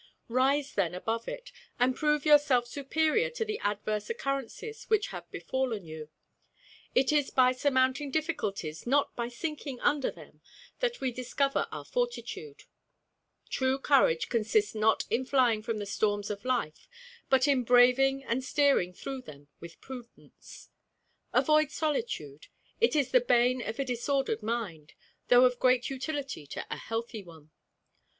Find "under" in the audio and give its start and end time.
9.81-10.09